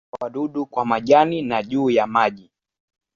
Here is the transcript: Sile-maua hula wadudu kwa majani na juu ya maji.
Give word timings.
Sile-maua 0.09 0.19
hula 0.29 0.41
wadudu 0.41 0.65
kwa 0.65 0.85
majani 0.85 1.41
na 1.41 1.63
juu 1.63 1.89
ya 1.89 2.07
maji. 2.07 2.51